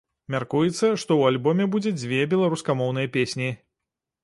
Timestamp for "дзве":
1.99-2.23